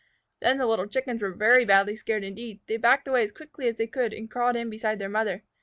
Then 0.39 0.57
the 0.57 0.65
little 0.65 0.87
Chickens 0.87 1.21
were 1.21 1.29
very 1.31 1.63
badly 1.63 1.95
scared 1.95 2.23
indeed. 2.23 2.59
They 2.65 2.77
backed 2.77 3.07
away 3.07 3.23
as 3.23 3.31
quickly 3.31 3.67
as 3.67 3.77
they 3.77 3.85
could, 3.85 4.13
and 4.15 4.31
crawled 4.31 4.55
in 4.55 4.67
beside 4.71 4.97
their 4.97 5.09
mother. 5.09 5.43